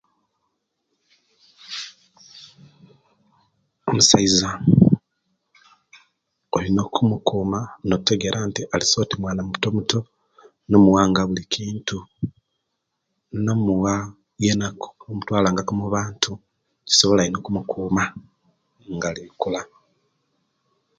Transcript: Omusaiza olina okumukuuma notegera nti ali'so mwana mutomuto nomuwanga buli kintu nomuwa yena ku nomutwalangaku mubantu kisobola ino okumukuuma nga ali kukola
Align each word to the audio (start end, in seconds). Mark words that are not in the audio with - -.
Omusaiza 3.89 4.49
olina 6.55 6.81
okumukuuma 6.87 7.59
notegera 7.87 8.39
nti 8.47 8.61
ali'so 8.73 9.01
mwana 9.21 9.41
mutomuto 9.49 9.99
nomuwanga 10.69 11.21
buli 11.27 11.43
kintu 11.53 11.97
nomuwa 13.45 13.93
yena 14.43 14.67
ku 14.79 14.87
nomutwalangaku 15.05 15.73
mubantu 15.81 16.31
kisobola 16.87 17.21
ino 17.27 17.37
okumukuuma 17.39 18.03
nga 18.93 19.07
ali 19.09 19.21
kukola 19.29 19.61